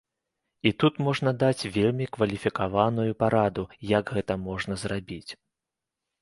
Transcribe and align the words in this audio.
І 0.67 0.69
тут 0.83 0.95
можна 1.07 1.33
даць 1.43 1.67
вельмі 1.75 2.07
кваліфікаваную 2.17 3.11
параду, 3.21 3.67
як 3.93 4.05
гэта 4.17 4.39
можна 4.49 4.81
зрабіць. 4.87 5.31